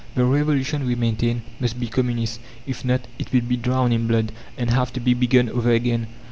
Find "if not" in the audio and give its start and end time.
2.65-3.01